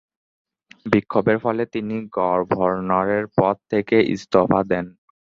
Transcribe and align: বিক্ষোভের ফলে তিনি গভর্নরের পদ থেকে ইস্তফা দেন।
বিক্ষোভের 0.85 1.37
ফলে 1.43 1.63
তিনি 1.73 1.95
গভর্নরের 2.17 3.25
পদ 3.37 3.55
থেকে 3.71 3.97
ইস্তফা 4.13 4.59
দেন। 4.71 4.85